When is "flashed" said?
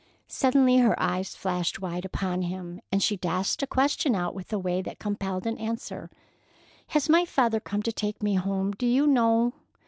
1.35-1.79